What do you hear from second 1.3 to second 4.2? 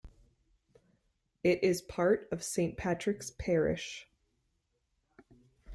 It is part of Saint Patrick's Parish.